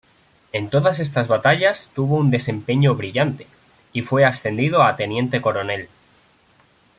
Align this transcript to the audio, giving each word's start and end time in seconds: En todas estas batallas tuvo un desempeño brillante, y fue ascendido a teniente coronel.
En 0.51 0.71
todas 0.71 0.99
estas 0.99 1.27
batallas 1.27 1.91
tuvo 1.93 2.15
un 2.17 2.31
desempeño 2.31 2.95
brillante, 2.95 3.45
y 3.93 4.01
fue 4.01 4.25
ascendido 4.25 4.81
a 4.81 4.95
teniente 4.95 5.41
coronel. 5.43 5.89